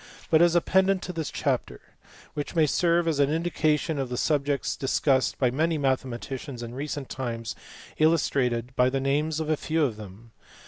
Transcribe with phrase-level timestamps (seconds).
[0.31, 1.79] but as a pendant to this chapter,
[2.33, 7.07] which may serve as an indication of the subjects discussed by many mathematicians in recent
[7.07, 7.55] times
[7.99, 10.31] illustrated by the names of a few of them.